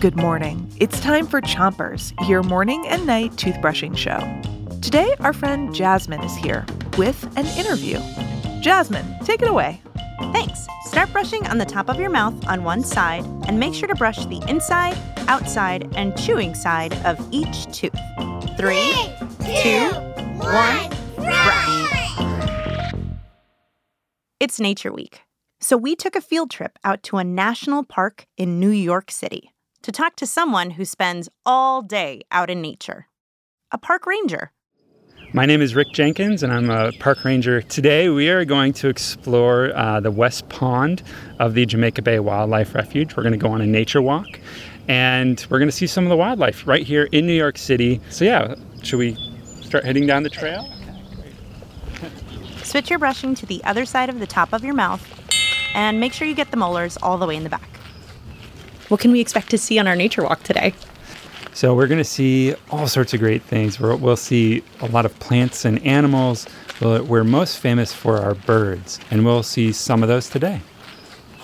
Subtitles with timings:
[0.00, 0.72] Good morning.
[0.80, 4.18] It's time for Chompers, your morning and night toothbrushing show.
[4.80, 6.64] Today, our friend Jasmine is here
[6.96, 7.98] with an interview.
[8.62, 9.82] Jasmine, take it away.
[10.32, 10.66] Thanks.
[10.86, 13.94] Start brushing on the top of your mouth on one side and make sure to
[13.94, 14.96] brush the inside,
[15.28, 17.92] outside, and chewing side of each tooth.
[18.56, 18.94] Three,
[19.60, 19.90] two,
[20.38, 22.14] one, brush.
[24.40, 25.20] It's Nature Week,
[25.60, 29.50] so we took a field trip out to a national park in New York City
[29.82, 33.06] to talk to someone who spends all day out in nature
[33.72, 34.52] a park ranger.
[35.32, 37.62] My name is Rick Jenkins, and I'm a park ranger.
[37.62, 41.04] Today, we are going to explore uh, the West Pond
[41.38, 43.16] of the Jamaica Bay Wildlife Refuge.
[43.16, 44.40] We're going to go on a nature walk,
[44.88, 48.00] and we're going to see some of the wildlife right here in New York City.
[48.10, 49.14] So, yeah, should we
[49.62, 50.68] start heading down the trail?
[52.64, 55.06] Switch your brushing to the other side of the top of your mouth,
[55.76, 57.79] and make sure you get the molars all the way in the back.
[58.90, 60.74] What can we expect to see on our nature walk today?
[61.52, 63.78] So we're going to see all sorts of great things.
[63.78, 66.48] we will see a lot of plants and animals.
[66.80, 70.60] We're most famous for our birds, and we'll see some of those today.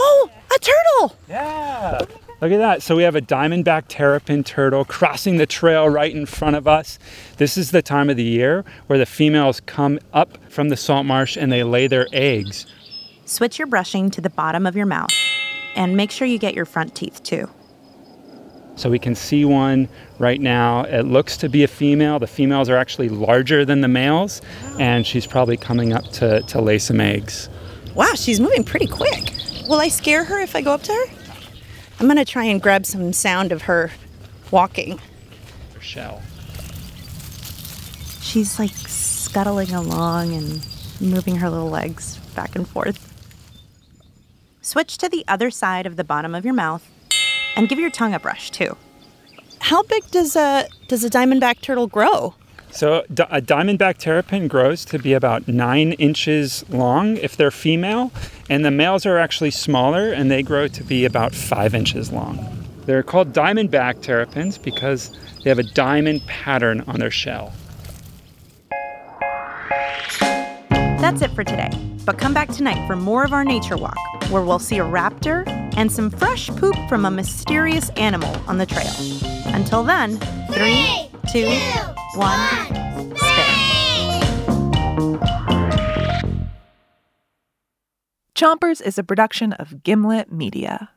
[0.00, 1.16] Oh, a turtle!
[1.28, 2.00] Yeah.
[2.40, 2.82] Look at that.
[2.82, 6.98] So we have a diamondback terrapin turtle crossing the trail right in front of us.
[7.36, 11.06] This is the time of the year where the females come up from the salt
[11.06, 12.66] marsh and they lay their eggs.
[13.26, 15.27] Switch your brushing to the bottom of your mouth
[15.78, 17.48] and make sure you get your front teeth too.
[18.74, 20.82] So we can see one right now.
[20.82, 22.18] It looks to be a female.
[22.18, 24.42] The females are actually larger than the males,
[24.78, 27.48] and she's probably coming up to, to lay some eggs.
[27.94, 29.32] Wow, she's moving pretty quick.
[29.68, 31.04] Will I scare her if I go up to her?
[32.00, 33.90] I'm to try and grab some sound of her
[34.50, 34.98] walking.
[35.74, 36.22] Her shell.
[38.20, 40.66] She's like scuttling along and
[41.00, 43.07] moving her little legs back and forth.
[44.68, 46.86] Switch to the other side of the bottom of your mouth
[47.56, 48.76] and give your tongue a brush too.
[49.60, 52.34] How big does a does a diamondback turtle grow?
[52.70, 58.12] So a diamondback terrapin grows to be about nine inches long if they're female,
[58.50, 62.36] and the males are actually smaller and they grow to be about five inches long.
[62.84, 67.54] They're called diamondback terrapins because they have a diamond pattern on their shell.
[71.00, 71.70] That's it for today,
[72.04, 73.96] but come back tonight for more of our nature walk,
[74.30, 75.46] where we'll see a raptor
[75.76, 78.92] and some fresh poop from a mysterious animal on the trail.
[79.54, 80.18] Until then,
[80.52, 81.48] three, two,
[82.14, 83.58] one, spin.
[88.34, 90.90] Chompers is a production of Gimlet Media.